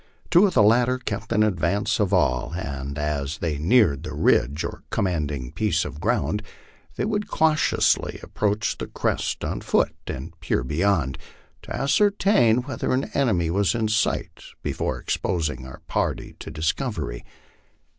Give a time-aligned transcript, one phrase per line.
[0.31, 4.63] Two of the latter kept in advance of all, and as they neared a ridge
[4.63, 6.41] or commanding piece of ground
[6.95, 11.19] they would cautiously approach the crest on foot and peer beyond,
[11.61, 17.21] to ascertain whether an enemy was in sight before exposing our party to dis covery.